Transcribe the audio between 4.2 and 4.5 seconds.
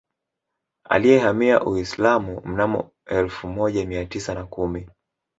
na